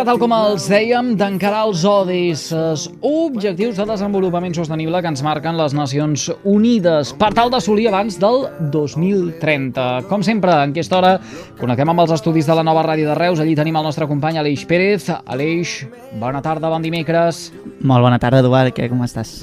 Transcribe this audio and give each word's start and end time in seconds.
Moment 0.00 0.08
ara, 0.08 0.16
tal 0.16 0.20
com 0.22 0.32
els 0.32 0.64
dèiem, 0.70 1.08
d'encarar 1.20 1.66
els 1.66 1.82
ODS, 1.84 2.44
Objectius 3.04 3.76
de 3.76 3.84
Desenvolupament 3.84 4.54
Sostenible 4.56 5.02
que 5.04 5.10
ens 5.12 5.20
marquen 5.20 5.58
les 5.58 5.74
Nacions 5.76 6.24
Unides 6.48 7.10
per 7.20 7.28
tal 7.36 7.52
d'assolir 7.52 7.90
abans 7.90 8.16
del 8.16 8.46
2030. 8.72 10.08
Com 10.08 10.24
sempre, 10.24 10.56
en 10.56 10.72
aquesta 10.72 10.96
hora, 10.96 11.12
connectem 11.60 11.92
amb 11.92 12.00
els 12.06 12.16
estudis 12.16 12.48
de 12.48 12.56
la 12.56 12.64
nova 12.64 12.86
ràdio 12.88 13.10
de 13.10 13.18
Reus. 13.20 13.44
Allí 13.44 13.52
tenim 13.58 13.76
el 13.76 13.84
nostre 13.90 14.08
company 14.08 14.40
Aleix 14.40 14.64
Pérez. 14.64 15.10
Aleix, 15.20 15.82
bona 16.16 16.40
tarda, 16.40 16.72
bon 16.72 16.80
dimecres. 16.80 17.50
Molt 17.84 18.08
bona 18.08 18.16
tarda, 18.16 18.40
Eduard, 18.40 18.72
què, 18.72 18.88
com 18.88 19.04
estàs? 19.04 19.42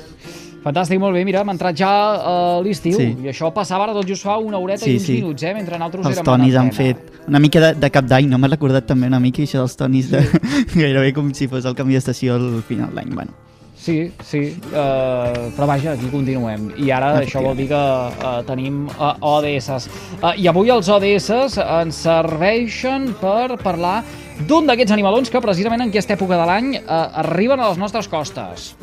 Fantàstic, 0.67 0.99
molt 0.99 1.15
bé. 1.15 1.23
Mira, 1.27 1.41
hem 1.45 1.53
entrat 1.53 1.77
ja 1.79 1.89
a 2.19 2.35
l'estiu 2.65 2.97
Sí. 2.99 3.07
i 3.23 3.31
això 3.31 3.53
passava 3.55 3.85
ara 3.87 3.93
tot 3.95 4.07
just 4.09 4.25
fa 4.27 4.37
una 4.37 4.59
horeta 4.59 4.83
Sí, 4.83 4.91
i 4.91 4.99
uns 4.99 5.05
sí. 5.07 5.13
minuts, 5.21 5.43
eh? 5.43 5.53
Mentre 5.55 5.79
nosaltres 5.79 6.05
Els 6.05 6.17
érem 6.17 6.25
tonis 6.27 6.55
han 6.59 6.71
fet 6.75 6.97
una 7.27 7.39
mica 7.39 7.59
de, 7.63 7.73
de 7.79 7.89
cap 7.89 8.05
d'any, 8.05 8.27
no 8.27 8.37
m'he 8.37 8.49
recordat 8.51 8.85
també 8.87 9.07
una 9.07 9.19
mica 9.23 9.41
això 9.41 9.63
dels 9.63 9.75
tonis 9.79 10.11
de, 10.11 10.23
gairebé 10.75 11.13
com 11.15 11.31
si 11.33 11.47
fos 11.47 11.65
el 11.65 11.75
canvi 11.75 11.95
d'estació 11.95 12.35
al 12.35 12.63
final 12.67 12.91
d'any. 12.93 13.13
Bueno, 13.15 13.31
Sí, 13.77 14.11
sí, 14.25 14.39
uh, 14.73 15.47
però 15.55 15.67
vaja, 15.69 15.93
aquí 15.93 16.09
continuem. 16.11 16.71
I 16.81 16.89
ara 16.91 17.11
això 17.21 17.39
vol 17.45 17.55
dir 17.55 17.67
que 17.69 17.77
uh, 17.77 18.41
tenim 18.43 18.87
uh, 18.89 19.13
ODS. 19.21 19.85
Uh, 20.17 20.33
I 20.35 20.49
avui 20.49 20.73
els 20.73 20.89
ODS 20.89 21.29
ens 21.61 22.01
serveixen 22.07 23.13
per 23.21 23.55
parlar 23.61 24.01
d'un 24.49 24.67
d'aquests 24.67 24.91
animalons 24.97 25.29
que 25.31 25.39
precisament 25.45 25.85
en 25.85 25.93
aquesta 25.93 26.17
època 26.17 26.35
de 26.35 26.49
l'any 26.49 26.73
uh, 26.81 27.21
arriben 27.23 27.61
a 27.61 27.69
les 27.69 27.79
nostres 27.79 28.09
costes. 28.11 28.73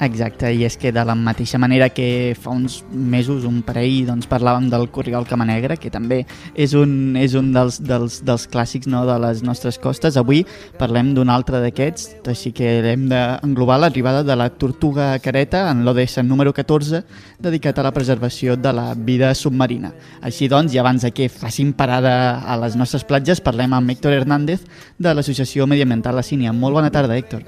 Exacte, 0.00 0.50
i 0.52 0.64
és 0.66 0.76
que 0.76 0.92
de 0.92 1.02
la 1.04 1.14
mateixa 1.16 1.58
manera 1.58 1.88
que 1.88 2.34
fa 2.38 2.50
uns 2.50 2.82
mesos, 2.90 3.44
un 3.48 3.62
parell, 3.66 4.06
doncs 4.08 4.28
parlàvem 4.30 4.68
del 4.72 4.88
corriol 4.92 5.26
Camanegre, 5.28 5.78
que 5.80 5.90
també 5.92 6.22
és 6.54 6.74
un, 6.76 7.16
és 7.16 7.34
un 7.38 7.52
dels, 7.54 7.80
dels, 7.84 8.20
dels 8.26 8.46
clàssics 8.52 8.88
no, 8.90 9.04
de 9.08 9.16
les 9.22 9.42
nostres 9.46 9.78
costes. 9.82 10.18
Avui 10.20 10.44
parlem 10.80 11.14
d'un 11.16 11.30
altre 11.32 11.60
d'aquests, 11.64 12.16
així 12.28 12.52
que 12.56 12.78
hem 12.92 13.06
d'englobar 13.10 13.78
l'arribada 13.80 14.22
de 14.26 14.36
la 14.36 14.50
tortuga 14.50 15.12
careta 15.24 15.66
en 15.70 15.84
l'ODS 15.86 16.20
número 16.26 16.52
14, 16.56 17.02
dedicat 17.42 17.78
a 17.78 17.86
la 17.86 17.94
preservació 17.96 18.56
de 18.56 18.72
la 18.72 18.90
vida 18.94 19.32
submarina. 19.34 19.92
Així 20.22 20.50
doncs, 20.52 20.74
i 20.74 20.82
abans 20.82 21.02
de 21.06 21.12
que 21.14 21.30
facin 21.32 21.72
parada 21.76 22.40
a 22.44 22.58
les 22.60 22.76
nostres 22.76 23.04
platges, 23.04 23.40
parlem 23.40 23.74
amb 23.76 23.90
Héctor 23.90 24.16
Hernández 24.16 24.64
de 24.98 25.14
l'Associació 25.14 25.66
Mediambiental 25.66 26.16
La 26.16 26.24
Sínia. 26.26 26.52
Molt 26.52 26.76
bona 26.78 26.90
tarda, 26.90 27.16
Héctor. 27.16 27.44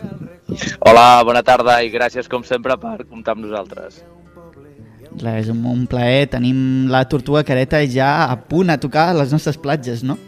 Hola, 0.80 1.22
bona 1.28 1.42
tarda 1.44 1.78
i 1.84 1.90
gràcies 1.92 2.28
com 2.28 2.37
sempre 2.46 2.76
per 2.78 3.02
comptar 3.08 3.34
amb 3.36 3.46
nosaltres. 3.46 4.02
Res, 5.18 5.48
un, 5.50 5.64
un 5.66 5.86
plaer. 5.90 6.28
Tenim 6.34 6.88
la 6.92 7.04
tortuga 7.08 7.44
careta 7.46 7.80
ja 7.88 8.28
a 8.28 8.36
punt 8.38 8.70
a 8.70 8.78
tocar 8.78 9.08
a 9.10 9.18
les 9.18 9.32
nostres 9.34 9.58
platges, 9.58 10.04
no? 10.04 10.18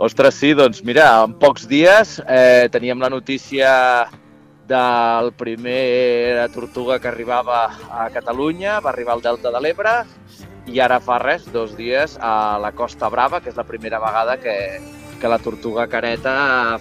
Ostres, 0.00 0.36
sí, 0.38 0.54
doncs 0.56 0.84
mira, 0.86 1.10
en 1.26 1.34
pocs 1.40 1.66
dies 1.68 2.18
eh, 2.24 2.68
teníem 2.72 3.02
la 3.02 3.10
notícia 3.12 4.06
del 4.70 5.32
primer 5.34 6.46
tortuga 6.54 7.00
que 7.02 7.10
arribava 7.10 7.64
a 7.90 8.06
Catalunya, 8.14 8.78
va 8.80 8.92
arribar 8.94 9.16
al 9.16 9.24
Delta 9.24 9.50
de 9.50 9.60
l'Ebre 9.60 9.96
i 10.70 10.78
ara 10.80 11.00
fa 11.02 11.18
res, 11.18 11.48
dos 11.52 11.74
dies, 11.76 12.14
a 12.22 12.56
la 12.62 12.70
Costa 12.78 13.10
Brava, 13.10 13.40
que 13.42 13.50
és 13.50 13.58
la 13.58 13.66
primera 13.66 13.98
vegada 13.98 14.38
que, 14.38 14.54
que 15.20 15.28
la 15.28 15.38
tortuga 15.38 15.86
careta 15.92 16.32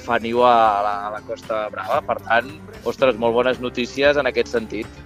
fa 0.01 0.17
niu 0.23 0.41
a 0.47 0.55
la, 0.85 0.95
a 1.07 1.13
la 1.17 1.21
Costa 1.27 1.67
Brava. 1.69 1.99
Per 2.07 2.17
tant, 2.23 2.49
ostres, 2.87 3.19
molt 3.19 3.35
bones 3.35 3.61
notícies 3.61 4.17
en 4.17 4.31
aquest 4.31 4.55
sentit. 4.55 5.05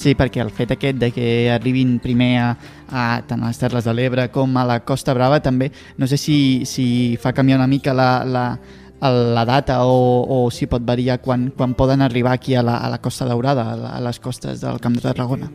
Sí, 0.00 0.14
perquè 0.16 0.40
el 0.40 0.48
fet 0.54 0.70
aquest 0.72 0.96
de 0.96 1.10
que 1.12 1.24
arribin 1.52 1.98
primer 2.00 2.30
a, 2.40 2.50
a 2.88 3.02
tant 3.28 3.42
a 3.42 3.50
les 3.50 3.58
Terres 3.60 3.84
de 3.84 3.92
l'Ebre 3.92 4.30
com 4.32 4.54
a 4.56 4.64
la 4.64 4.78
Costa 4.80 5.12
Brava 5.12 5.42
també, 5.44 5.68
no 6.00 6.08
sé 6.08 6.16
si, 6.16 6.38
si 6.64 7.18
fa 7.20 7.34
canviar 7.36 7.58
una 7.60 7.68
mica 7.68 7.92
la, 7.92 8.22
la, 8.24 8.46
la 9.08 9.44
data 9.44 9.82
o, 9.84 10.24
o 10.24 10.50
si 10.50 10.70
pot 10.72 10.86
variar 10.88 11.20
quan, 11.20 11.50
quan 11.52 11.76
poden 11.76 12.00
arribar 12.00 12.32
aquí 12.32 12.54
a 12.54 12.62
la, 12.64 12.78
a 12.80 12.88
la 12.88 13.02
Costa 13.04 13.28
Daurada, 13.28 13.66
a, 13.92 14.00
les 14.00 14.20
costes 14.20 14.64
del 14.64 14.80
Camp 14.80 14.96
de 14.96 15.04
Tarragona. 15.04 15.50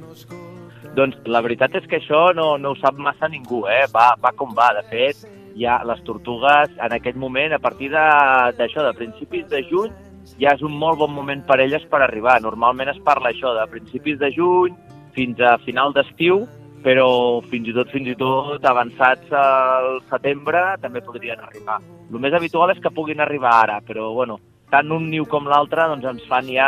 Doncs 0.95 1.17
la 1.25 1.41
veritat 1.41 1.73
és 1.81 1.89
que 1.89 1.97
això 1.97 2.29
no, 2.37 2.53
no 2.61 2.75
ho 2.75 2.77
sap 2.79 3.01
massa 3.01 3.27
ningú, 3.27 3.65
eh? 3.65 3.83
va, 3.91 4.11
va 4.21 4.31
com 4.37 4.53
va. 4.55 4.69
De 4.77 4.85
fet, 4.93 5.25
ja 5.55 5.79
les 5.87 6.01
tortugues 6.03 6.73
en 6.83 6.95
aquest 6.95 7.17
moment, 7.17 7.53
a 7.55 7.61
partir 7.63 7.91
d'això, 7.93 8.83
de, 8.83 8.89
de 8.89 8.97
principis 8.97 9.47
de 9.51 9.63
juny, 9.69 9.93
ja 10.41 10.55
és 10.55 10.63
un 10.65 10.75
molt 10.77 10.99
bon 10.99 11.13
moment 11.13 11.43
per 11.47 11.59
elles 11.63 11.85
per 11.91 12.01
arribar. 12.03 12.39
Normalment 12.43 12.91
es 12.91 13.01
parla 13.05 13.31
això 13.31 13.53
de 13.55 13.65
principis 13.71 14.19
de 14.19 14.31
juny 14.35 14.75
fins 15.15 15.39
a 15.39 15.55
final 15.63 15.93
d'estiu, 15.95 16.43
però 16.85 17.41
fins 17.49 17.69
i 17.71 17.73
tot 17.73 17.89
fins 17.93 18.11
i 18.11 18.17
tot 18.19 18.65
avançats 18.67 19.31
al 19.33 20.01
setembre 20.11 20.75
també 20.83 21.01
podrien 21.05 21.39
arribar. 21.41 21.79
El 22.11 22.19
més 22.21 22.35
habitual 22.37 22.75
és 22.75 22.81
que 22.81 22.93
puguin 22.93 23.23
arribar 23.23 23.55
ara, 23.63 23.79
però 23.85 24.11
bueno, 24.13 24.37
tant 24.69 24.91
un 24.91 25.07
niu 25.09 25.25
com 25.29 25.47
l'altre 25.49 25.87
doncs 25.89 26.05
ens 26.11 26.27
fan 26.29 26.51
ja 26.51 26.67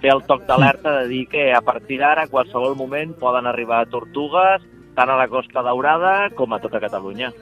fer 0.00 0.12
el 0.14 0.22
toc 0.28 0.46
d'alerta 0.48 1.00
de 1.00 1.08
dir 1.10 1.24
que 1.32 1.50
a 1.52 1.60
partir 1.64 1.98
d'ara, 2.00 2.24
a 2.24 2.30
qualsevol 2.30 2.76
moment, 2.76 3.14
poden 3.20 3.48
arribar 3.48 3.84
tortugues 3.92 4.64
tant 4.94 5.10
a 5.10 5.16
la 5.18 5.26
Costa 5.28 5.62
Daurada 5.62 6.30
com 6.38 6.54
a 6.54 6.60
tota 6.62 6.80
Catalunya. 6.82 7.32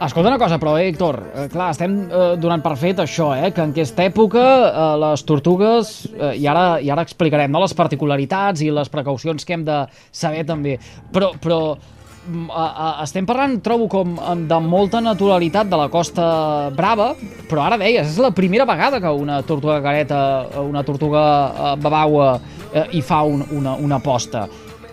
Escolta 0.00 0.30
una 0.30 0.38
cosa, 0.38 0.58
però, 0.58 0.76
Héctor, 0.78 1.20
eh, 1.34 1.46
clar, 1.50 1.70
estem 1.74 1.96
eh, 2.06 2.24
donant 2.40 2.62
per 2.64 2.76
fet 2.78 3.02
això, 3.02 3.30
eh, 3.36 3.50
que 3.54 3.62
en 3.62 3.74
aquesta 3.74 4.06
època 4.06 4.42
eh, 4.42 4.88
les 5.04 5.24
tortugues, 5.26 5.94
eh, 6.14 6.34
i, 6.40 6.46
ara, 6.50 6.80
i 6.80 6.90
ara 6.90 7.04
explicarem 7.06 7.50
no, 7.50 7.62
les 7.62 7.74
particularitats 7.76 8.62
i 8.64 8.70
les 8.74 8.90
precaucions 8.92 9.46
que 9.46 9.56
hem 9.56 9.64
de 9.66 9.80
saber 10.10 10.44
també, 10.48 10.76
però, 11.12 11.32
però 11.42 11.60
mm, 11.74 12.46
a, 12.48 12.64
a, 12.70 12.88
estem 13.04 13.28
parlant, 13.28 13.58
trobo, 13.66 13.90
com 13.90 14.16
de 14.48 14.62
molta 14.64 15.02
naturalitat 15.04 15.70
de 15.70 15.82
la 15.82 15.90
Costa 15.92 16.70
Brava, 16.76 17.12
però 17.50 17.66
ara 17.66 17.78
deies, 17.82 18.14
és 18.14 18.22
la 18.22 18.32
primera 18.34 18.66
vegada 18.66 19.02
que 19.02 19.10
una 19.10 19.42
tortuga 19.42 19.82
careta, 19.84 20.24
eh, 20.48 20.64
una 20.64 20.86
tortuga 20.86 21.22
eh, 21.50 21.76
babaua, 21.82 22.32
eh, 22.72 22.88
hi 22.96 23.04
fa 23.04 23.22
un, 23.26 23.46
una, 23.58 23.76
una 23.78 24.02
posta. 24.02 24.48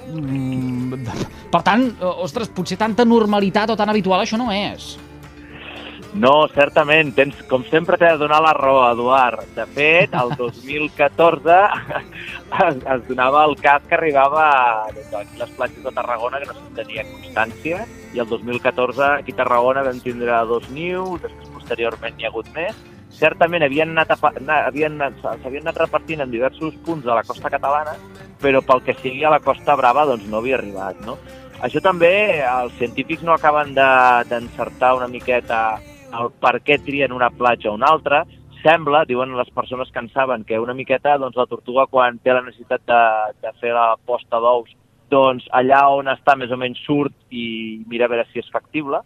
Mm, 0.07 1.03
per 1.51 1.61
tant, 1.65 1.83
eh, 1.99 2.13
ostres, 2.27 2.49
potser 2.49 2.77
tanta 2.79 3.05
normalitat 3.05 3.73
o 3.73 3.75
tan 3.75 3.89
habitual 3.91 4.23
això 4.23 4.39
no 4.39 4.51
és. 4.53 4.95
No, 6.17 6.47
certament, 6.49 7.11
tens, 7.13 7.35
com 7.49 7.65
sempre 7.67 7.97
t'he 7.99 8.07
de 8.09 8.21
donar 8.23 8.39
la 8.41 8.53
raó, 8.55 8.79
Eduard. 8.89 9.43
De 9.53 9.65
fet, 9.75 10.15
el 10.17 10.31
2014 10.39 11.57
es, 12.63 12.79
es 12.79 13.07
donava 13.09 13.43
el 13.45 13.55
cas 13.61 13.83
que 13.89 13.97
arribava 13.99 14.47
doncs, 14.95 15.13
aquí 15.19 15.41
les 15.43 15.51
platges 15.59 15.83
de 15.83 15.93
Tarragona, 15.93 16.39
que 16.41 16.49
no 16.49 16.55
se'n 16.57 16.77
tenia 16.79 17.05
constància, 17.11 17.83
i 18.15 18.23
el 18.23 18.29
2014 18.31 19.03
aquí 19.19 19.35
a 19.35 19.41
Tarragona 19.43 19.85
vam 19.85 19.99
tindre 20.01 20.39
dos 20.49 20.69
nius, 20.73 21.19
després 21.21 21.53
posteriorment 21.59 22.17
n'hi 22.17 22.25
ha 22.25 22.31
hagut 22.31 22.49
més. 22.55 22.79
Certament 23.09 23.63
havien 23.63 23.93
anat, 23.95 24.11
havien 24.21 24.97
anat, 25.01 25.19
s'havien 25.41 25.63
anat 25.63 25.77
repartint 25.85 26.21
en 26.21 26.31
diversos 26.31 26.75
punts 26.85 27.05
de 27.05 27.13
la 27.15 27.23
costa 27.23 27.49
catalana, 27.49 27.95
però 28.41 28.61
pel 28.61 28.83
que 28.85 28.93
sigui 29.01 29.23
a 29.23 29.31
la 29.33 29.39
Costa 29.39 29.75
Brava 29.75 30.05
doncs 30.05 30.27
no 30.29 30.37
havia 30.37 30.57
arribat, 30.59 30.99
no? 31.05 31.17
Això 31.63 31.81
també 31.81 32.43
els 32.45 32.73
científics 32.77 33.23
no 33.23 33.33
acaben 33.33 33.73
de- 33.73 34.23
d'encertar 34.29 34.95
una 34.95 35.07
miqueta 35.07 35.79
el 36.13 36.29
per 36.39 36.59
què 36.61 36.77
trien 36.83 37.11
una 37.11 37.29
platja 37.29 37.71
o 37.71 37.73
una 37.73 37.87
altra. 37.87 38.25
Sembla, 38.61 39.05
diuen 39.05 39.35
les 39.37 39.49
persones 39.49 39.89
que 39.91 39.99
en 39.99 40.09
saben, 40.09 40.43
que 40.43 40.59
una 40.59 40.73
miqueta 40.73 41.17
doncs, 41.17 41.35
la 41.35 41.45
tortuga 41.45 41.87
quan 41.87 42.19
té 42.19 42.33
la 42.33 42.41
necessitat 42.41 42.81
de, 42.85 43.01
de 43.41 43.51
fer 43.59 43.73
la 43.73 43.95
posta 44.05 44.39
d'ous, 44.39 44.69
doncs 45.09 45.47
allà 45.51 45.87
on 45.89 46.07
està 46.07 46.35
més 46.35 46.51
o 46.51 46.57
menys 46.57 46.79
surt 46.85 47.13
i 47.31 47.83
mira 47.87 48.05
a 48.05 48.09
veure 48.09 48.25
si 48.31 48.39
és 48.39 48.49
factible. 48.51 49.01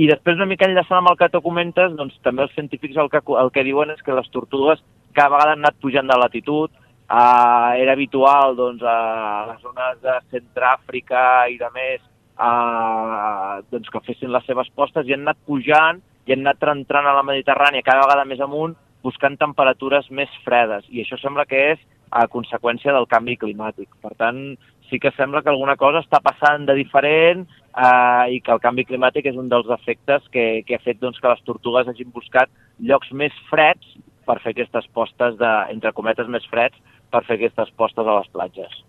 I 0.00 0.06
després 0.08 0.38
una 0.38 0.48
mica 0.48 0.68
enllaçant 0.68 1.02
amb 1.02 1.10
el 1.12 1.18
que 1.20 1.28
tu 1.32 1.42
comentes, 1.44 1.92
doncs 1.98 2.16
també 2.24 2.46
els 2.46 2.54
científics 2.56 2.96
el 2.96 3.10
que, 3.12 3.20
el 3.20 3.50
que 3.52 3.64
diuen 3.66 3.92
és 3.92 4.00
que 4.02 4.16
les 4.16 4.30
tortugues 4.32 4.80
cada 5.12 5.34
vegada 5.34 5.52
han 5.52 5.60
anat 5.60 5.76
pujant 5.82 6.08
de 6.08 6.16
latitud, 6.16 6.70
Uh, 7.12 7.76
era 7.76 7.92
habitual 7.92 8.54
doncs, 8.56 8.80
a 8.80 9.44
les 9.50 9.58
zones 9.60 9.98
de 10.00 10.14
Centràfrica 10.32 11.44
i 11.52 11.58
de 11.60 11.68
més 11.74 12.00
uh, 12.40 13.58
doncs, 13.68 13.90
que 13.92 14.00
fessin 14.06 14.32
les 14.32 14.46
seves 14.48 14.70
postes 14.72 15.04
i 15.04 15.12
han 15.12 15.26
anat 15.26 15.42
pujant 15.44 16.00
i 16.24 16.32
han 16.32 16.46
anat 16.46 16.64
entrant 16.72 17.10
a 17.10 17.12
la 17.18 17.26
Mediterrània 17.26 17.84
cada 17.84 18.06
vegada 18.06 18.24
més 18.30 18.40
amunt 18.40 18.72
buscant 19.04 19.36
temperatures 19.36 20.08
més 20.08 20.32
fredes. 20.46 20.86
I 20.88 21.02
això 21.02 21.18
sembla 21.20 21.44
que 21.44 21.60
és 21.74 21.82
a 22.12 22.26
conseqüència 22.28 22.92
del 22.94 23.08
canvi 23.10 23.38
climàtic. 23.40 23.88
Per 24.04 24.12
tant, 24.20 24.42
sí 24.90 25.00
que 25.00 25.12
sembla 25.16 25.42
que 25.42 25.50
alguna 25.52 25.78
cosa 25.80 26.02
està 26.04 26.20
passant 26.20 26.66
de 26.68 26.76
diferent 26.76 27.46
eh, 27.48 28.36
i 28.36 28.40
que 28.44 28.52
el 28.52 28.60
canvi 28.60 28.84
climàtic 28.88 29.30
és 29.32 29.40
un 29.40 29.48
dels 29.52 29.70
efectes 29.80 30.28
que, 30.34 30.46
que 30.68 30.76
ha 30.76 30.84
fet 30.84 31.00
doncs, 31.00 31.20
que 31.20 31.32
les 31.32 31.44
tortugues 31.48 31.88
hagin 31.88 32.12
buscat 32.12 32.52
llocs 32.78 33.12
més 33.16 33.36
freds 33.48 33.96
per 34.28 34.38
fer 34.44 34.52
aquestes 34.52 34.86
postes 34.94 35.38
de, 35.40 35.52
entre 35.74 35.96
cometes, 35.96 36.28
més 36.28 36.44
freds, 36.52 36.76
per 37.10 37.24
fer 37.26 37.40
aquestes 37.40 37.72
postes 37.76 38.06
a 38.06 38.20
les 38.20 38.32
platges. 38.36 38.82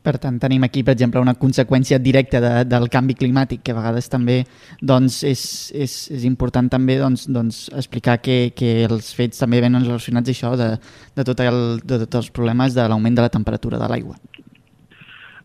Per 0.00 0.14
tant, 0.16 0.38
tenim 0.40 0.62
aquí, 0.64 0.80
per 0.80 0.94
exemple, 0.94 1.20
una 1.20 1.34
conseqüència 1.36 1.98
directa 2.00 2.40
de, 2.40 2.52
del 2.64 2.86
canvi 2.88 3.12
climàtic, 3.20 3.60
que 3.66 3.74
a 3.74 3.76
vegades 3.76 4.08
també 4.08 4.38
doncs, 4.80 5.18
és, 5.28 5.42
és, 5.76 5.96
és 6.16 6.24
important 6.24 6.70
també 6.72 6.96
doncs, 6.96 7.26
doncs, 7.28 7.66
explicar 7.76 8.16
que, 8.24 8.54
que 8.56 8.86
els 8.86 9.12
fets 9.16 9.42
també 9.42 9.60
venen 9.60 9.84
relacionats 9.84 10.32
això 10.32 10.54
de, 10.56 10.70
de, 11.16 11.26
tot 11.28 11.42
el, 11.44 11.60
de 11.84 12.00
tots 12.06 12.22
els 12.22 12.30
problemes 12.32 12.72
de 12.72 12.88
l'augment 12.88 13.18
de 13.18 13.26
la 13.26 13.34
temperatura 13.34 13.80
de 13.82 13.90
l'aigua. 13.92 14.16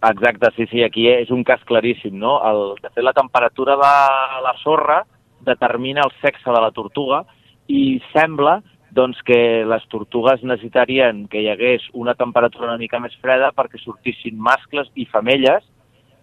Exacte, 0.06 0.54
sí, 0.56 0.70
sí, 0.72 0.84
aquí 0.86 1.10
és 1.12 1.32
un 1.36 1.44
cas 1.44 1.60
claríssim, 1.68 2.16
no? 2.22 2.38
El, 2.48 2.64
de 2.80 2.94
fet, 2.94 3.04
la 3.04 3.16
temperatura 3.18 3.76
de 3.82 3.92
la 4.46 4.56
sorra 4.62 5.02
determina 5.46 6.06
el 6.06 6.16
sexe 6.22 6.48
de 6.48 6.62
la 6.64 6.72
tortuga 6.72 7.26
i 7.68 8.00
sembla 8.14 8.62
doncs 8.96 9.20
que 9.28 9.66
les 9.68 9.84
tortugues 9.92 10.44
necessitarien 10.44 11.26
que 11.28 11.42
hi 11.44 11.50
hagués 11.52 11.84
una 11.94 12.16
temperatura 12.16 12.70
una 12.70 12.80
mica 12.80 13.02
més 13.04 13.16
freda 13.22 13.52
perquè 13.56 13.82
sortissin 13.82 14.38
mascles 14.40 14.88
i 14.96 15.08
femelles 15.12 15.66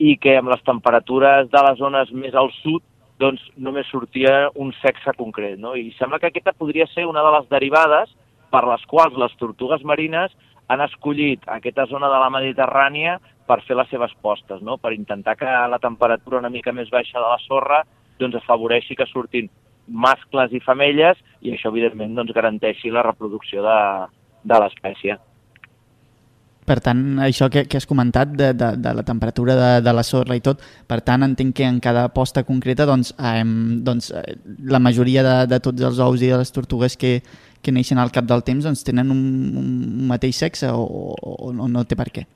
i 0.00 0.16
que 0.16 0.38
amb 0.38 0.48
les 0.50 0.64
temperatures 0.64 1.50
de 1.52 1.62
les 1.66 1.78
zones 1.78 2.12
més 2.16 2.34
al 2.34 2.48
sud 2.62 2.80
doncs 3.20 3.42
només 3.56 3.86
sortia 3.92 4.48
un 4.58 4.72
sexe 4.80 5.12
concret. 5.18 5.58
No? 5.60 5.76
I 5.76 5.92
sembla 5.98 6.18
que 6.18 6.32
aquesta 6.32 6.56
podria 6.56 6.88
ser 6.94 7.04
una 7.06 7.22
de 7.22 7.34
les 7.36 7.50
derivades 7.52 8.10
per 8.50 8.64
les 8.66 8.82
quals 8.88 9.18
les 9.20 9.36
tortugues 9.40 9.84
marines 9.84 10.32
han 10.72 10.80
escollit 10.80 11.44
aquesta 11.52 11.86
zona 11.90 12.08
de 12.08 12.18
la 12.22 12.30
Mediterrània 12.32 13.18
per 13.46 13.60
fer 13.66 13.76
les 13.76 13.90
seves 13.92 14.12
postes, 14.24 14.62
no? 14.64 14.78
per 14.78 14.94
intentar 14.96 15.36
que 15.36 15.46
la 15.46 15.80
temperatura 15.82 16.40
una 16.40 16.50
mica 16.50 16.72
més 16.72 16.90
baixa 16.90 17.20
de 17.20 17.28
la 17.28 17.40
sorra 17.44 17.82
doncs 18.18 18.38
afavoreixi 18.40 18.96
que 18.96 19.08
surtin 19.10 19.50
mascles 19.92 20.54
i 20.56 20.62
femelles 20.64 21.20
i 21.42 21.52
això, 21.52 21.70
evidentment, 21.70 22.16
doncs, 22.16 22.32
garanteixi 22.34 22.90
la 22.90 23.04
reproducció 23.06 23.62
de, 23.64 23.78
de 24.48 24.64
l'espècie. 24.64 25.18
Per 26.62 26.78
tant, 26.78 27.00
això 27.18 27.48
que, 27.50 27.64
que 27.66 27.80
has 27.80 27.88
comentat 27.90 28.36
de, 28.38 28.52
de, 28.54 28.68
de 28.78 28.90
la 28.94 29.02
temperatura 29.02 29.56
de, 29.58 29.70
de 29.82 29.92
la 29.92 30.04
sorra 30.06 30.36
i 30.38 30.42
tot, 30.44 30.60
per 30.86 31.00
tant, 31.02 31.24
entenc 31.26 31.56
que 31.58 31.66
en 31.66 31.80
cada 31.82 32.06
posta 32.14 32.44
concreta 32.46 32.86
doncs, 32.86 33.10
eh, 33.18 33.42
doncs, 33.82 34.12
la 34.70 34.78
majoria 34.78 35.24
de, 35.26 35.34
de 35.50 35.58
tots 35.64 35.82
els 35.90 35.98
ous 35.98 36.22
i 36.22 36.30
de 36.30 36.38
les 36.38 36.54
tortugues 36.54 36.96
que, 36.96 37.16
que 37.62 37.74
neixen 37.74 37.98
al 37.98 38.14
cap 38.14 38.30
del 38.30 38.46
temps 38.46 38.68
doncs, 38.68 38.86
tenen 38.86 39.10
un, 39.10 39.24
un 39.58 40.06
mateix 40.06 40.38
sexe 40.44 40.70
o, 40.70 40.86
o, 40.86 41.50
o 41.50 41.68
no 41.68 41.82
té 41.82 41.98
per 41.98 42.12
què? 42.14 42.26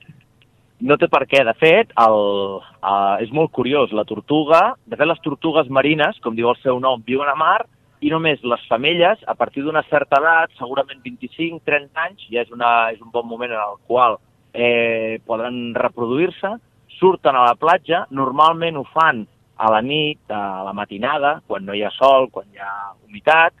No 0.79 0.97
té 1.01 1.07
per 1.09 1.23
què. 1.25 1.41
De 1.45 1.53
fet, 1.57 1.93
el, 2.03 2.19
uh, 2.61 3.15
és 3.23 3.31
molt 3.33 3.51
curiós. 3.55 3.93
La 3.97 4.05
tortuga, 4.05 4.75
de 4.85 4.97
fet, 4.97 5.07
les 5.09 5.23
tortugues 5.25 5.71
marines, 5.73 6.19
com 6.21 6.37
diu 6.37 6.51
el 6.51 6.59
seu 6.61 6.79
nom, 6.79 7.01
viuen 7.05 7.29
a 7.31 7.37
mar 7.39 7.65
i 8.05 8.11
només 8.13 8.43
les 8.45 8.61
femelles, 8.69 9.23
a 9.25 9.33
partir 9.33 9.63
d'una 9.65 9.81
certa 9.89 10.19
edat, 10.21 10.53
segurament 10.59 11.01
25-30 11.01 12.03
anys, 12.03 12.27
ja 12.29 12.43
és, 12.43 12.51
una, 12.53 12.91
és 12.93 13.01
un 13.01 13.09
bon 13.09 13.25
moment 13.25 13.49
en 13.49 13.57
el 13.57 13.79
qual 13.89 14.19
eh, 14.53 15.17
poden 15.25 15.73
reproduir-se, 15.73 16.51
surten 16.99 17.33
a 17.33 17.47
la 17.47 17.55
platja, 17.57 18.03
normalment 18.13 18.77
ho 18.77 18.85
fan 18.93 19.25
a 19.57 19.71
la 19.73 19.81
nit, 19.81 20.19
a 20.29 20.61
la 20.67 20.75
matinada, 20.77 21.39
quan 21.49 21.65
no 21.65 21.73
hi 21.73 21.81
ha 21.81 21.93
sol, 21.97 22.29
quan 22.29 22.45
hi 22.53 22.61
ha 22.61 22.73
humitat, 23.07 23.57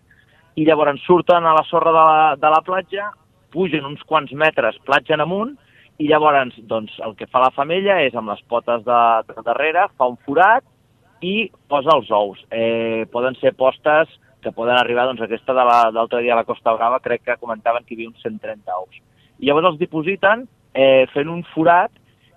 i 0.57 0.65
llavors 0.65 1.01
surten 1.05 1.45
a 1.45 1.55
la 1.57 1.65
sorra 1.65 1.93
de 1.93 2.05
la, 2.11 2.35
de 2.37 2.53
la 2.53 2.61
platja, 2.65 3.09
pugen 3.53 3.89
uns 3.89 4.03
quants 4.05 4.33
metres 4.37 4.77
platja 4.85 5.15
en 5.17 5.25
amunt 5.25 5.55
i 5.97 6.07
llavors 6.11 6.55
doncs, 6.69 6.93
el 7.05 7.15
que 7.17 7.27
fa 7.31 7.41
la 7.41 7.53
femella 7.55 7.99
és 8.05 8.15
amb 8.15 8.29
les 8.29 8.41
potes 8.49 8.83
de, 8.85 9.01
de 9.31 9.43
darrere, 9.45 9.87
fa 9.97 10.09
un 10.11 10.17
forat 10.25 10.65
i 11.25 11.49
posa 11.69 11.95
els 11.97 12.11
ous. 12.13 12.43
Eh, 12.53 13.05
poden 13.11 13.37
ser 13.41 13.55
postes 13.57 14.11
que 14.43 14.53
poden 14.53 14.77
arribar, 14.77 15.07
doncs 15.07 15.23
aquesta 15.25 15.55
de 15.57 15.63
l'altre 15.65 16.21
dia 16.21 16.35
a 16.35 16.41
la 16.41 16.45
Costa 16.45 16.75
Brava 16.77 17.01
crec 17.01 17.23
que 17.25 17.39
comentaven 17.41 17.85
que 17.85 17.95
hi 17.95 17.97
havia 17.97 18.11
uns 18.11 18.21
130 18.21 18.77
ous. 18.77 18.99
I 19.39 19.49
llavors 19.49 19.71
els 19.73 19.79
dipositen 19.81 20.45
eh, 20.73 21.07
fent 21.13 21.33
un 21.33 21.41
forat 21.55 21.91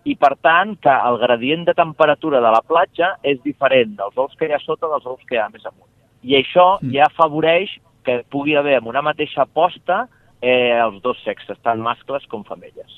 i 0.08 0.16
per 0.16 0.32
tant 0.40 0.72
que 0.80 0.94
el 1.10 1.18
gradient 1.20 1.66
de 1.68 1.76
temperatura 1.76 2.40
de 2.40 2.54
la 2.54 2.62
platja 2.64 3.12
és 3.22 3.42
diferent 3.44 3.92
dels 3.98 4.16
ous 4.16 4.32
que 4.38 4.48
hi 4.48 4.56
ha 4.56 4.62
sota 4.64 4.88
dels 4.88 5.04
ous 5.04 5.20
que 5.28 5.36
hi 5.36 5.42
ha 5.42 5.50
més 5.52 5.66
amunt. 5.68 5.88
I 6.24 6.40
això 6.40 6.78
mm. 6.80 6.96
ja 6.96 7.10
afavoreix 7.10 7.76
que 8.04 8.22
pugui 8.32 8.56
haver 8.56 8.78
en 8.80 8.88
una 8.88 9.04
mateixa 9.04 9.44
posta 9.44 10.06
eh, 10.40 10.72
els 10.80 11.02
dos 11.04 11.20
sexes, 11.24 11.60
tant 11.60 11.84
mascles 11.84 12.24
com 12.32 12.44
femelles. 12.48 12.96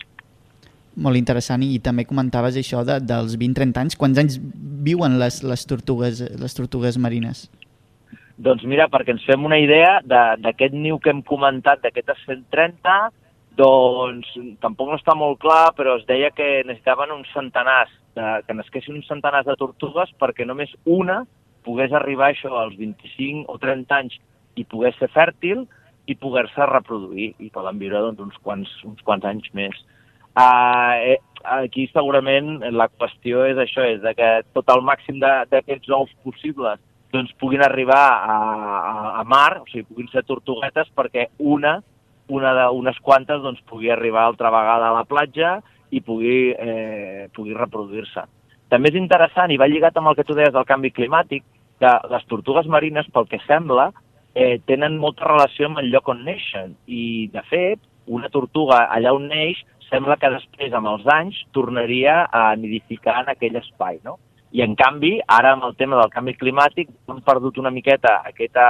Molt 0.96 1.16
interessant 1.16 1.62
i 1.64 1.78
també 1.80 2.04
comentaves 2.04 2.58
això 2.60 2.82
de, 2.84 2.98
dels 3.00 3.38
20-30 3.40 3.80
anys. 3.80 3.96
Quants 3.96 4.20
anys 4.20 4.38
viuen 4.84 5.18
les, 5.20 5.40
les, 5.46 5.64
tortugues, 5.68 6.20
les 6.20 6.58
tortugues 6.58 6.98
marines? 7.00 7.46
Doncs 8.42 8.64
mira, 8.68 8.88
perquè 8.92 9.14
ens 9.14 9.24
fem 9.28 9.44
una 9.44 9.58
idea 9.60 10.00
d'aquest 10.04 10.74
niu 10.74 10.98
que 11.00 11.12
hem 11.12 11.22
comentat, 11.24 11.82
d'aquest 11.84 12.10
130, 12.26 12.96
doncs 13.56 14.28
tampoc 14.64 14.88
no 14.88 14.96
està 14.98 15.14
molt 15.16 15.38
clar, 15.42 15.72
però 15.76 15.98
es 15.98 16.06
deia 16.08 16.32
que 16.34 16.62
necessitaven 16.64 17.12
uns 17.14 17.28
centenars, 17.36 17.92
de, 18.16 18.24
que 18.46 18.56
nasquessin 18.56 18.96
uns 18.96 19.08
centenars 19.08 19.46
de 19.48 19.56
tortugues 19.60 20.12
perquè 20.20 20.46
només 20.48 20.72
una 20.84 21.22
pogués 21.64 21.92
arribar 21.94 22.32
això 22.32 22.50
als 22.58 22.76
25 22.80 23.46
o 23.52 23.58
30 23.62 23.98
anys 24.00 24.18
i 24.58 24.64
pogués 24.68 24.96
ser 24.98 25.08
fèrtil 25.12 25.66
i 26.10 26.16
poder-se 26.18 26.66
reproduir 26.66 27.32
i 27.38 27.50
poden 27.54 27.78
viure 27.80 28.00
doncs, 28.08 28.20
uns, 28.24 28.38
quants, 28.42 28.72
uns 28.88 29.02
quants 29.06 29.24
anys 29.28 29.46
més. 29.56 29.76
Uh, 30.32 31.19
aquí 31.44 31.88
segurament 31.93 32.62
la 32.73 32.88
qüestió 32.88 33.44
és 33.50 33.58
això, 33.61 33.84
és 33.84 34.02
que 34.17 34.31
tot 34.55 34.69
el 34.73 34.82
màxim 34.87 35.19
d'aquests 35.20 35.90
ous 35.93 36.12
possibles 36.25 36.81
doncs, 37.12 37.32
puguin 37.38 37.62
arribar 37.62 38.00
a, 38.00 38.37
a, 38.37 39.20
a 39.20 39.25
mar, 39.29 39.61
o 39.61 39.67
sigui, 39.69 39.84
puguin 39.90 40.08
ser 40.08 40.23
tortuguetes 40.25 40.88
perquè 40.96 41.29
una, 41.38 41.76
una 42.32 42.55
de, 42.56 42.69
unes 42.73 42.96
quantes 43.05 43.43
doncs, 43.44 43.61
pugui 43.69 43.90
arribar 43.93 44.25
altra 44.25 44.50
vegada 44.55 44.88
a 44.88 44.94
la 44.96 45.05
platja 45.05 45.58
i 45.93 46.00
pugui, 46.00 46.55
eh, 46.56 47.29
pugui 47.37 47.52
reproduir-se. 47.52 48.25
També 48.73 48.88
és 48.88 48.96
interessant, 48.96 49.52
i 49.52 49.61
va 49.61 49.69
lligat 49.69 49.99
amb 50.00 50.08
el 50.08 50.17
que 50.17 50.25
tu 50.25 50.37
deies 50.38 50.55
del 50.55 50.64
canvi 50.64 50.94
climàtic, 50.96 51.44
que 51.82 51.93
les 52.08 52.25
tortugues 52.31 52.70
marines, 52.73 53.11
pel 53.12 53.29
que 53.29 53.43
sembla, 53.44 53.90
eh, 54.32 54.56
tenen 54.64 54.96
molta 54.96 55.29
relació 55.29 55.69
amb 55.69 55.82
el 55.82 55.90
lloc 55.93 56.08
on 56.08 56.25
neixen. 56.25 56.73
I, 56.88 57.29
de 57.34 57.43
fet, 57.50 57.82
una 58.06 58.32
tortuga 58.32 58.87
allà 58.88 59.12
on 59.12 59.29
neix 59.29 59.61
sembla 59.92 60.16
que 60.16 60.30
després, 60.32 60.72
amb 60.72 60.88
els 60.94 61.04
anys, 61.12 61.38
tornaria 61.56 62.22
a 62.32 62.44
nidificar 62.56 63.20
en 63.22 63.32
aquell 63.34 63.58
espai, 63.60 64.00
no? 64.06 64.16
I, 64.52 64.60
en 64.64 64.74
canvi, 64.76 65.14
ara 65.32 65.54
amb 65.56 65.64
el 65.68 65.76
tema 65.80 65.96
del 66.00 66.10
canvi 66.12 66.34
climàtic 66.36 66.90
han 67.08 67.22
perdut 67.24 67.60
una 67.60 67.72
miqueta 67.72 68.18
aquesta... 68.28 68.64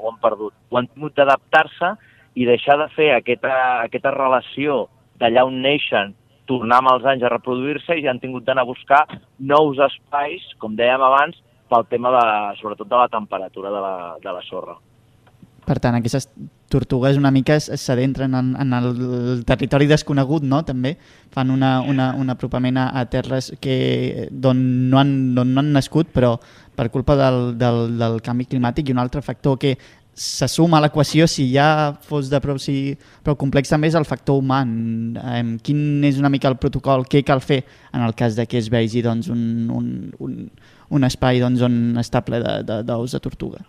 o 0.00 0.10
han 0.10 0.18
perdut, 0.24 0.52
o 0.68 0.80
han 0.80 0.88
tingut 0.90 1.16
d'adaptar-se 1.16 1.94
i 2.36 2.48
deixar 2.48 2.78
de 2.80 2.88
fer 2.96 3.12
aquesta, 3.16 3.54
aquesta 3.86 4.12
relació 4.16 4.86
d'allà 5.20 5.46
on 5.48 5.60
neixen, 5.64 6.12
tornar 6.50 6.82
amb 6.82 6.92
els 6.96 7.08
anys 7.08 7.24
a 7.24 7.32
reproduir-se 7.32 7.96
i 8.00 8.08
han 8.10 8.20
tingut 8.20 8.44
d'anar 8.44 8.66
a 8.66 8.72
buscar 8.72 9.02
nous 9.38 9.80
espais, 9.88 10.44
com 10.60 10.76
dèiem 10.76 11.04
abans, 11.04 11.40
pel 11.72 11.88
tema, 11.88 12.12
de, 12.12 12.24
sobretot, 12.60 12.88
de 12.88 12.98
la 13.00 13.08
temperatura 13.12 13.72
de 13.72 13.84
la, 13.84 13.94
de 14.20 14.32
la 14.36 14.42
sorra. 14.48 14.76
Per 15.62 15.78
tant, 15.78 15.94
aquestes 15.94 16.26
tortugues 16.72 17.18
una 17.20 17.30
mica 17.30 17.58
s'adentren 17.60 18.34
en, 18.34 18.52
en 18.58 18.72
el 18.74 19.42
territori 19.46 19.86
desconegut, 19.86 20.42
no? 20.42 20.62
També 20.66 20.96
fan 21.30 21.52
una, 21.54 21.76
una, 21.86 22.10
un 22.18 22.32
apropament 22.32 22.80
a, 22.80 23.04
terres 23.12 23.52
que 23.62 24.28
d'on 24.32 24.62
no, 24.90 24.98
han, 24.98 25.12
no 25.36 25.44
han 25.46 25.72
nascut, 25.76 26.10
però 26.14 26.34
per 26.74 26.88
culpa 26.90 27.14
del, 27.20 27.52
del, 27.60 27.98
del 28.00 28.22
canvi 28.24 28.48
climàtic 28.48 28.88
i 28.88 28.96
un 28.96 29.02
altre 29.02 29.22
factor 29.22 29.58
que 29.60 29.76
se 30.14 30.48
suma 30.48 30.76
a 30.76 30.82
l'equació 30.84 31.26
si 31.30 31.46
ja 31.54 31.94
fos 32.04 32.28
de 32.28 32.40
prou, 32.44 32.58
si, 32.60 32.96
prou 33.24 33.36
complex 33.40 33.70
també 33.72 33.88
és 33.88 33.96
el 33.96 34.08
factor 34.08 34.40
humà. 34.42 34.62
Quin 35.64 35.84
és 36.08 36.18
una 36.20 36.32
mica 36.32 36.50
el 36.52 36.58
protocol, 36.60 37.06
què 37.08 37.22
cal 37.24 37.40
fer 37.44 37.62
en 37.92 38.04
el 38.04 38.16
cas 38.18 38.36
de 38.36 38.46
que 38.46 38.60
es 38.60 38.68
vegi 38.72 39.04
doncs, 39.04 39.30
un, 39.32 39.70
un, 39.72 39.92
un, 40.18 40.34
un 40.90 41.08
espai 41.08 41.40
doncs, 41.40 41.64
on 41.64 42.02
estable 42.02 42.42
d'ous 42.42 42.66
de, 42.66 42.82
de, 42.84 42.98
de 43.14 43.24
tortuga? 43.24 43.64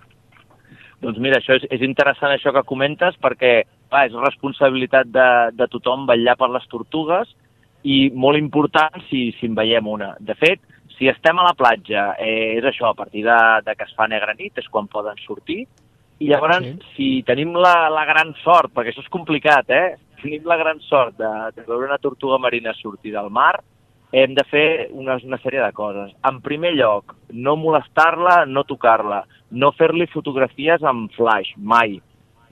Doncs 1.03 1.19
mira, 1.19 1.39
això 1.41 1.57
és, 1.59 1.65
és 1.75 1.83
interessant 1.83 2.31
això 2.33 2.53
que 2.55 2.65
comentes 2.67 3.17
perquè 3.21 3.53
va, 3.91 4.05
és 4.07 4.15
responsabilitat 4.15 5.09
de, 5.11 5.29
de 5.57 5.67
tothom 5.71 6.07
vetllar 6.09 6.37
per 6.39 6.49
les 6.53 6.67
tortugues 6.71 7.33
i 7.83 8.07
molt 8.15 8.39
important 8.39 9.03
si, 9.09 9.27
si 9.39 9.49
en 9.49 9.57
veiem 9.57 9.89
una. 9.91 10.13
De 10.23 10.35
fet, 10.39 10.63
si 10.97 11.09
estem 11.11 11.39
a 11.39 11.47
la 11.49 11.55
platja, 11.57 12.13
eh, 12.21 12.55
és 12.57 12.67
això, 12.69 12.89
a 12.89 12.97
partir 12.97 13.25
de, 13.27 13.39
de 13.65 13.75
que 13.75 13.87
es 13.87 13.95
fa 13.97 14.07
negra 14.07 14.35
nit, 14.37 14.55
és 14.61 14.69
quan 14.71 14.87
poden 14.87 15.19
sortir, 15.25 15.65
i 16.23 16.29
llavors, 16.29 16.63
sí. 16.63 16.93
si 16.95 17.07
tenim 17.27 17.55
la, 17.59 17.89
la 17.91 18.05
gran 18.07 18.31
sort, 18.43 18.71
perquè 18.71 18.93
això 18.93 19.03
és 19.03 19.11
complicat, 19.11 19.69
eh? 19.73 19.97
Tenim 20.21 20.45
la 20.47 20.55
gran 20.61 20.79
sort 20.85 21.17
de, 21.19 21.31
de 21.57 21.65
veure 21.67 21.89
una 21.89 21.99
tortuga 21.99 22.39
marina 22.39 22.71
sortir 22.77 23.11
del 23.11 23.27
mar, 23.33 23.57
hem 24.13 24.35
de 24.37 24.43
fer 24.45 24.89
una, 24.93 25.15
una 25.25 25.39
sèrie 25.41 25.61
de 25.63 25.73
coses. 25.73 26.11
En 26.29 26.37
primer 26.45 26.75
lloc, 26.77 27.15
no 27.33 27.55
molestar-la, 27.57 28.43
no 28.45 28.61
tocar-la, 28.69 29.23
no 29.49 29.71
fer-li 29.73 30.05
fotografies 30.13 30.85
amb 30.85 31.09
flash, 31.17 31.49
mai. 31.57 31.95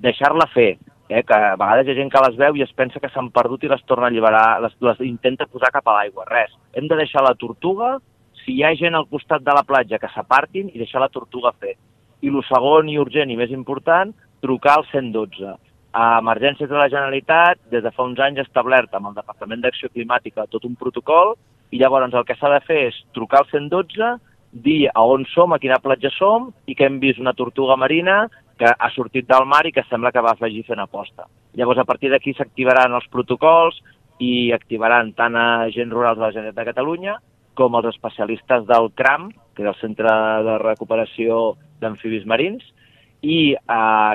Deixar-la 0.02 0.48
fer, 0.56 0.72
eh, 1.06 1.22
que 1.22 1.38
a 1.38 1.54
vegades 1.62 1.86
hi 1.86 1.94
ha 1.94 2.00
gent 2.00 2.10
que 2.10 2.24
les 2.26 2.40
veu 2.42 2.58
i 2.58 2.66
es 2.66 2.74
pensa 2.74 3.00
que 3.04 3.12
s'han 3.14 3.30
perdut 3.36 3.62
i 3.62 3.70
les 3.70 3.86
torna 3.86 4.10
a 4.10 4.10
alliberar, 4.10 4.48
les, 4.66 4.74
les 4.90 5.04
intenta 5.06 5.46
posar 5.46 5.70
cap 5.76 5.86
a 5.86 6.00
l'aigua, 6.00 6.26
res. 6.32 6.58
Hem 6.74 6.90
de 6.90 6.98
deixar 6.98 7.22
la 7.28 7.38
tortuga, 7.38 8.00
si 8.42 8.58
hi 8.58 8.66
ha 8.66 8.74
gent 8.82 8.98
al 8.98 9.06
costat 9.14 9.46
de 9.46 9.54
la 9.54 9.62
platja, 9.62 10.02
que 10.02 10.10
s'apartin 10.16 10.74
i 10.74 10.82
deixar 10.82 11.06
la 11.06 11.14
tortuga 11.14 11.54
fer. 11.62 11.76
I 12.26 12.34
el 12.34 12.42
segon 12.50 12.90
i 12.90 12.98
urgent 12.98 13.30
i 13.30 13.38
més 13.38 13.54
important, 13.54 14.16
trucar 14.42 14.80
al 14.80 14.90
112 14.90 15.54
a 15.94 16.04
Emergències 16.18 16.70
de 16.72 16.78
la 16.78 16.90
Generalitat, 16.90 17.60
des 17.70 17.84
de 17.84 17.92
fa 17.94 18.06
uns 18.08 18.20
anys 18.24 18.42
establert 18.42 18.94
amb 18.98 19.12
el 19.12 19.18
Departament 19.22 19.62
d'Acció 19.62 19.92
Climàtica 19.94 20.50
tot 20.50 20.66
un 20.66 20.78
protocol 20.80 21.36
i 21.72 21.80
llavors 21.80 22.14
el 22.14 22.28
que 22.28 22.36
s'ha 22.36 22.52
de 22.52 22.60
fer 22.68 22.80
és 22.90 23.00
trucar 23.16 23.42
al 23.42 23.50
112, 23.52 24.12
dir 24.52 24.90
a 24.92 25.04
on 25.08 25.24
som, 25.32 25.54
a 25.54 25.60
quina 25.60 25.80
platja 25.80 26.12
som, 26.18 26.52
i 26.68 26.76
que 26.76 26.86
hem 26.88 27.00
vist 27.00 27.22
una 27.24 27.34
tortuga 27.34 27.78
marina 27.80 28.26
que 28.60 28.68
ha 28.68 28.90
sortit 28.94 29.26
del 29.30 29.48
mar 29.48 29.64
i 29.66 29.72
que 29.74 29.86
sembla 29.88 30.12
que 30.12 30.22
va 30.22 30.36
afegir 30.36 30.66
fent 30.68 30.84
aposta. 30.84 31.26
Llavors, 31.58 31.80
a 31.82 31.88
partir 31.88 32.12
d'aquí 32.12 32.36
s'activaran 32.36 32.94
els 32.94 33.08
protocols 33.12 33.80
i 34.22 34.52
activaran 34.54 35.16
tant 35.18 35.36
a 35.40 35.48
agents 35.70 35.96
rurals 35.96 36.20
de 36.20 36.28
la 36.28 36.34
Generalitat 36.36 36.60
de 36.60 36.70
Catalunya 36.74 37.16
com 37.58 37.76
els 37.80 37.90
especialistes 37.90 38.68
del 38.68 38.92
CRAM, 38.96 39.32
que 39.56 39.64
és 39.66 39.72
el 39.72 39.80
Centre 39.80 40.12
de 40.46 40.60
Recuperació 40.62 41.56
d'Amfibis 41.82 42.28
Marins, 42.30 42.64
i 43.22 43.54
eh, 43.54 43.58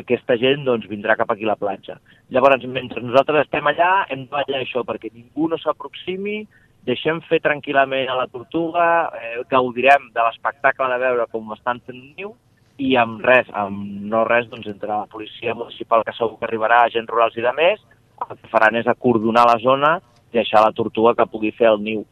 aquesta 0.02 0.36
gent 0.40 0.64
doncs, 0.66 0.88
vindrà 0.90 1.16
cap 1.18 1.30
aquí 1.30 1.46
a 1.46 1.52
la 1.52 1.58
platja. 1.60 1.98
Llavors, 2.34 2.64
mentre 2.66 3.02
nosaltres 3.02 3.46
estem 3.46 3.66
allà, 3.70 3.90
hem 4.10 4.24
de 4.26 4.32
ballar 4.32 4.62
això 4.62 4.82
perquè 4.86 5.12
ningú 5.12 5.50
no 5.50 5.58
s'aproximi, 5.62 6.40
deixem 6.86 7.20
fer 7.26 7.40
tranquil·lament 7.42 8.08
a 8.10 8.16
la 8.18 8.26
tortuga, 8.30 9.10
eh, 9.18 9.42
gaudirem 9.50 10.10
de 10.14 10.22
l'espectacle 10.22 10.88
de 10.92 10.98
veure 11.02 11.26
com 11.32 11.52
estan 11.52 11.80
fent 11.86 11.98
un 11.98 12.12
niu, 12.16 12.34
i 12.78 12.94
amb 13.00 13.22
res, 13.24 13.48
amb 13.56 13.78
no 14.10 14.24
res, 14.28 14.48
doncs 14.50 14.68
entre 14.68 14.90
la 14.92 15.06
policia 15.10 15.54
municipal, 15.54 16.04
que 16.04 16.14
segur 16.16 16.38
que 16.38 16.46
arribarà, 16.48 16.84
agents 16.84 17.08
rurals 17.10 17.36
i 17.36 17.44
de 17.44 17.52
més, 17.56 17.80
el 18.20 18.36
que 18.36 18.52
faran 18.52 18.76
és 18.76 18.86
acordonar 18.88 19.46
la 19.48 19.56
zona 19.62 19.96
i 20.30 20.38
deixar 20.38 20.62
la 20.64 20.74
tortuga 20.76 21.14
que 21.16 21.28
pugui 21.32 21.52
fer 21.56 21.70
el 21.72 21.82
niu. 21.82 22.04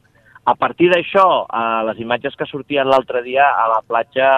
A 0.44 0.54
partir 0.60 0.90
d'això, 0.92 1.26
eh, 1.44 1.84
les 1.88 2.00
imatges 2.00 2.36
que 2.36 2.48
sortien 2.48 2.88
l'altre 2.88 3.22
dia 3.22 3.46
a 3.46 3.68
la 3.68 3.80
platja 3.86 4.28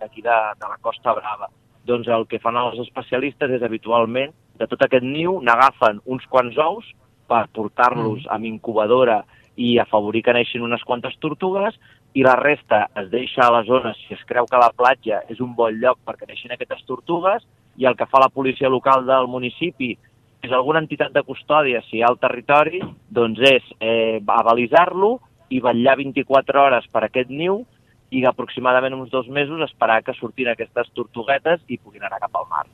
d'aquí 0.00 0.22
de, 0.22 0.38
de 0.60 0.70
la 0.70 0.80
Costa 0.80 1.14
Brava, 1.14 1.50
doncs 1.84 2.08
el 2.08 2.26
que 2.26 2.40
fan 2.40 2.56
els 2.56 2.80
especialistes 2.86 3.52
és 3.58 3.62
habitualment, 3.62 4.32
de 4.58 4.66
tot 4.70 4.82
aquest 4.86 5.04
niu, 5.04 5.40
n'agafen 5.42 6.00
uns 6.06 6.24
quants 6.30 6.58
ous 6.62 6.90
per 7.28 7.46
portar-los 7.56 8.24
mm. 8.24 8.30
amb 8.34 8.48
incubadora 8.48 9.22
i 9.56 9.76
afavorir 9.78 10.24
que 10.26 10.34
neixin 10.34 10.64
unes 10.66 10.82
quantes 10.84 11.14
tortugues 11.22 11.76
i 12.14 12.22
la 12.26 12.34
resta 12.38 12.88
es 13.00 13.10
deixa 13.10 13.46
a 13.46 13.52
la 13.52 13.62
zona 13.66 13.94
si 13.98 14.14
es 14.14 14.24
creu 14.26 14.46
que 14.50 14.60
la 14.60 14.72
platja 14.74 15.22
és 15.30 15.40
un 15.40 15.54
bon 15.54 15.74
lloc 15.82 16.00
perquè 16.06 16.28
neixin 16.28 16.54
aquestes 16.54 16.82
tortugues 16.88 17.44
i 17.76 17.86
el 17.86 17.96
que 17.98 18.06
fa 18.06 18.22
la 18.22 18.30
policia 18.30 18.70
local 18.70 19.06
del 19.06 19.30
municipi 19.30 19.94
és 20.44 20.52
alguna 20.52 20.82
entitat 20.82 21.14
de 21.14 21.22
custòdia, 21.24 21.80
si 21.88 21.98
hi 21.98 22.02
ha 22.04 22.10
al 22.12 22.20
territori, 22.20 22.82
doncs 23.08 23.40
és 23.48 23.70
eh, 23.80 24.20
avalisar-lo 24.20 25.16
i 25.48 25.62
vetllar 25.64 25.96
24 26.02 26.64
hores 26.66 26.88
per 26.92 27.06
aquest 27.06 27.32
niu 27.32 27.62
i 28.14 28.24
aproximadament 28.28 28.94
uns 28.98 29.10
dos 29.10 29.28
mesos 29.28 29.64
esperar 29.64 30.02
que 30.04 30.14
surtin 30.20 30.52
aquestes 30.52 30.92
tortuguetes 30.94 31.64
i 31.66 31.80
puguin 31.80 32.04
anar 32.04 32.20
cap 32.20 32.36
al 32.36 32.50
mar. 32.50 32.66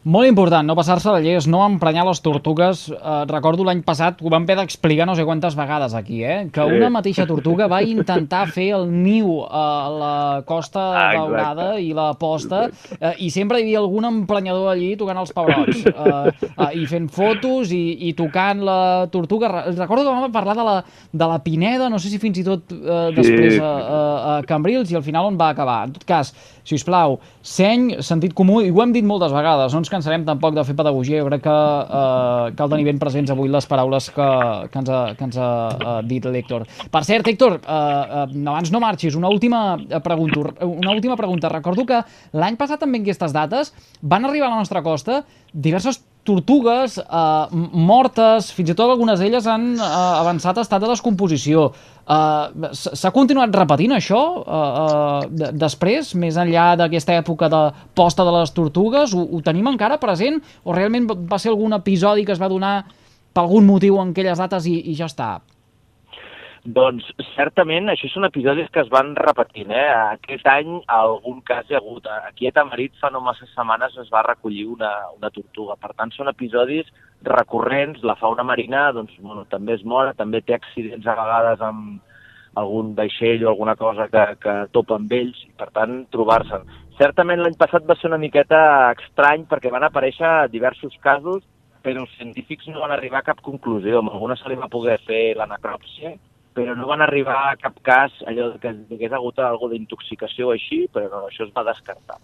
Molt 0.00 0.24
important, 0.24 0.64
no 0.64 0.72
passar-se 0.72 1.12
de 1.12 1.20
lleis, 1.20 1.44
no 1.44 1.58
emprenyar 1.60 2.06
les 2.08 2.22
tortugues. 2.24 2.86
Eh, 2.88 3.16
recordo 3.28 3.66
l'any 3.66 3.82
passat, 3.84 4.22
ho 4.24 4.30
vam 4.32 4.46
haver 4.46 4.54
d'explicar 4.56 5.04
no 5.04 5.12
sé 5.12 5.26
quantes 5.28 5.52
vegades 5.58 5.92
aquí, 5.92 6.22
eh? 6.24 6.46
que 6.48 6.64
una 6.64 6.88
mateixa 6.88 7.26
tortuga 7.28 7.66
va 7.68 7.82
intentar 7.84 8.46
fer 8.48 8.70
el 8.78 8.86
niu 8.88 9.42
a 9.44 9.64
la 9.92 10.14
costa 10.48 10.84
ah, 10.96 11.02
daurada 11.18 11.66
i 11.76 11.90
la 11.92 12.14
posta, 12.16 12.62
eh, 12.96 13.10
i 13.26 13.28
sempre 13.28 13.58
hi 13.60 13.66
havia 13.66 13.82
algun 13.82 14.08
emprenyador 14.08 14.70
allí 14.72 14.94
tocant 14.96 15.20
els 15.20 15.34
pebrots, 15.36 15.82
eh, 15.92 16.48
eh, 16.48 16.70
i 16.80 16.88
fent 16.88 17.10
fotos 17.12 17.76
i, 17.76 17.82
i 18.08 18.14
tocant 18.16 18.64
la 18.64 18.80
tortuga. 19.12 19.52
Recordo 19.68 20.06
que 20.06 20.16
vam 20.16 20.32
parlar 20.32 20.56
de 20.56 20.64
la, 20.64 20.78
de 21.12 21.28
la 21.34 21.38
Pineda, 21.44 21.90
no 21.92 22.00
sé 22.00 22.08
si 22.08 22.22
fins 22.22 22.40
i 22.40 22.46
tot 22.48 22.72
eh, 22.72 23.10
després 23.20 23.58
sí. 23.58 23.60
a, 23.60 23.68
a, 23.68 24.00
a 24.38 24.40
Cambrils, 24.48 24.88
i 24.88 24.96
al 24.96 25.04
final 25.04 25.28
on 25.28 25.36
va 25.36 25.52
acabar. 25.52 25.82
En 25.90 25.94
tot 26.00 26.08
cas, 26.08 26.32
si 26.64 26.80
us 26.80 26.88
plau, 26.88 27.18
seny, 27.44 27.98
sentit 28.00 28.32
comú, 28.32 28.62
i 28.64 28.72
ho 28.72 28.80
hem 28.80 28.96
dit 28.96 29.04
moltes 29.04 29.36
vegades, 29.36 29.76
no 29.76 29.84
ens 29.84 29.89
cansarem 29.90 30.24
tampoc 30.26 30.54
de 30.56 30.64
fer 30.66 30.76
pedagogia, 30.78 31.20
jo 31.20 31.28
crec 31.28 31.42
que 31.44 31.54
eh, 31.54 32.52
cal 32.58 32.72
tenir 32.72 32.86
ben 32.88 33.00
presents 33.02 33.32
avui 33.34 33.50
les 33.52 33.66
paraules 33.70 34.10
que, 34.14 34.28
que 34.72 34.82
ens 34.82 34.90
ha, 34.90 35.00
que 35.18 35.26
ens 35.28 35.38
ha 35.40 35.50
uh, 35.70 35.96
dit 36.06 36.24
l'Héctor. 36.24 36.66
Per 36.90 37.02
cert, 37.06 37.28
Héctor, 37.30 37.58
eh, 37.60 38.24
uh, 38.24 38.26
abans 38.54 38.72
no 38.72 38.82
marxis, 38.82 39.18
una 39.18 39.28
última 39.28 39.76
pregunta. 40.04 40.54
Una 40.66 40.94
última 40.94 41.16
pregunta. 41.16 41.50
Recordo 41.52 41.84
que 41.86 42.02
l'any 42.36 42.56
passat 42.60 42.80
també 42.80 43.00
en 43.00 43.08
aquestes 43.08 43.34
dates 43.34 43.74
van 44.00 44.24
arribar 44.24 44.48
a 44.48 44.54
la 44.54 44.62
nostra 44.62 44.82
costa 44.82 45.24
diverses 45.52 46.00
tortugues 46.26 46.98
eh, 47.00 47.60
mortes, 47.72 48.50
fins 48.54 48.72
i 48.72 48.76
tot 48.76 48.90
algunes 48.92 49.20
d'elles 49.20 49.46
han 49.48 49.72
eh, 49.76 49.86
avançat 50.20 50.58
a 50.58 50.64
estat 50.66 50.82
de 50.82 50.90
descomposició. 50.90 51.70
Eh, 52.04 52.70
S'ha 52.76 53.12
continuat 53.14 53.54
repetint 53.56 53.96
això 53.96 54.22
eh, 54.40 54.62
eh, 54.84 55.52
després, 55.56 56.14
més 56.20 56.38
enllà 56.40 56.72
d'aquesta 56.80 57.16
època 57.20 57.50
de 57.52 57.62
posta 57.96 58.26
de 58.26 58.34
les 58.38 58.54
tortugues? 58.56 59.14
Ho, 59.14 59.24
ho 59.24 59.42
tenim 59.46 59.70
encara 59.72 60.00
present 60.02 60.40
o 60.64 60.76
realment 60.76 61.08
va 61.10 61.38
ser 61.38 61.54
algun 61.54 61.76
episodi 61.78 62.26
que 62.26 62.36
es 62.36 62.42
va 62.42 62.52
donar 62.52 62.74
per 63.32 63.44
algun 63.44 63.66
motiu 63.66 64.00
en 64.02 64.10
aquelles 64.10 64.38
dates 64.42 64.66
i, 64.66 64.76
i 64.90 64.98
ja 64.98 65.08
està? 65.10 65.38
Doncs 66.60 67.06
certament 67.32 67.88
això 67.88 68.08
són 68.12 68.26
episodis 68.26 68.68
que 68.72 68.82
es 68.82 68.90
van 68.92 69.14
repetint. 69.16 69.70
Eh? 69.72 69.86
Aquest 70.18 70.44
any 70.52 70.74
algun 70.92 71.40
cas 71.48 71.64
hi 71.70 71.74
ha 71.74 71.80
hagut. 71.80 72.04
Aquí 72.28 72.48
a 72.48 72.52
Tamarit 72.52 72.92
fa 73.00 73.08
no 73.10 73.22
massa 73.24 73.48
setmanes 73.48 73.96
es 74.02 74.10
va 74.12 74.26
recollir 74.26 74.66
una, 74.68 74.90
una 75.16 75.30
tortuga. 75.32 75.78
Per 75.80 75.94
tant, 75.96 76.12
són 76.12 76.28
episodis 76.28 76.90
recurrents. 77.24 78.04
La 78.04 78.18
fauna 78.20 78.44
marina 78.44 78.90
doncs, 78.92 79.16
bueno, 79.24 79.46
també 79.48 79.78
es 79.78 79.84
mora, 79.84 80.12
també 80.12 80.42
té 80.44 80.58
accidents 80.58 81.06
a 81.08 81.16
vegades 81.16 81.64
amb 81.64 82.00
algun 82.60 82.94
vaixell 82.94 83.46
o 83.46 83.54
alguna 83.54 83.76
cosa 83.80 84.10
que, 84.12 84.24
que 84.42 84.56
topa 84.74 84.98
amb 84.98 85.12
ells 85.16 85.40
i, 85.46 85.52
per 85.56 85.70
tant, 85.72 86.02
trobar-se'n. 86.12 86.68
Certament 87.00 87.40
l'any 87.40 87.56
passat 87.56 87.86
va 87.88 87.96
ser 87.96 88.10
una 88.10 88.20
miqueta 88.20 88.60
estrany 88.98 89.46
perquè 89.48 89.72
van 89.72 89.86
aparèixer 89.88 90.50
diversos 90.52 90.92
casos 91.00 91.46
però 91.80 92.02
els 92.02 92.10
científics 92.18 92.66
no 92.68 92.82
van 92.82 92.92
arribar 92.92 93.22
a 93.22 93.24
cap 93.30 93.38
conclusió. 93.40 94.02
Amb 94.02 94.12
alguna 94.12 94.36
se 94.36 94.50
li 94.50 94.58
va 94.60 94.68
poder 94.68 94.98
fer 95.06 95.30
la 95.38 95.46
necròpsia, 95.48 96.12
però 96.54 96.74
no 96.76 96.88
van 96.90 97.02
arribar 97.04 97.38
a 97.50 97.56
cap 97.60 97.78
cas 97.86 98.14
allò 98.26 98.50
que 98.60 98.72
hagués 98.72 99.12
hagut 99.12 99.38
alguna 99.38 99.76
d'intoxicació 99.76 100.50
o 100.50 100.54
així, 100.56 100.86
però 100.92 101.08
no, 101.12 101.24
això 101.28 101.46
es 101.46 101.52
va 101.56 101.66
descartar. 101.68 102.18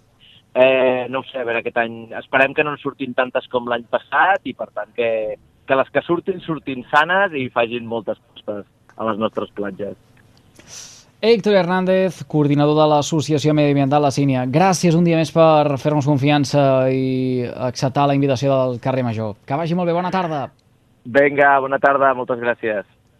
Eh, 0.56 1.06
no 1.12 1.20
ho 1.20 1.28
sé, 1.28 1.38
a 1.38 1.44
veure, 1.44 1.60
aquest 1.60 1.76
any 1.82 1.96
esperem 2.16 2.54
que 2.56 2.64
no 2.64 2.72
en 2.72 2.80
surtin 2.80 3.12
tantes 3.14 3.44
com 3.52 3.68
l'any 3.68 3.84
passat 3.92 4.46
i 4.48 4.54
per 4.56 4.70
tant 4.72 4.94
que, 4.96 5.10
que 5.68 5.76
les 5.76 5.92
que 5.92 6.02
surtin 6.06 6.40
surtin 6.40 6.84
sanes 6.88 7.36
i 7.36 7.50
facin 7.52 7.84
moltes 7.86 8.20
coses 8.32 8.64
a 8.96 9.08
les 9.10 9.20
nostres 9.20 9.52
platges. 9.52 9.98
Héctor 11.20 11.56
Hernández, 11.56 12.22
coordinador 12.28 12.76
de 12.78 12.86
l'Associació 12.88 13.52
Mediambiental 13.56 14.04
La 14.04 14.12
Sínia. 14.12 14.44
Gràcies 14.52 14.96
un 14.96 15.04
dia 15.04 15.20
més 15.20 15.32
per 15.32 15.78
fer-nos 15.80 16.08
confiança 16.08 16.86
i 16.92 17.44
acceptar 17.68 18.06
la 18.08 18.16
invitació 18.16 18.52
del 18.52 18.80
carrer 18.84 19.04
Major. 19.04 19.36
Que 19.44 19.60
vagi 19.60 19.76
molt 19.76 19.88
bé, 19.88 19.96
bona 19.96 20.12
tarda. 20.14 20.46
Vinga, 21.04 21.56
bona 21.60 21.80
tarda, 21.82 22.14
moltes 22.16 22.40
gràcies. 22.40 22.95